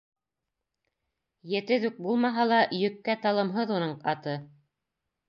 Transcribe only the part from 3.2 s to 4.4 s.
талымһыҙ уның аты.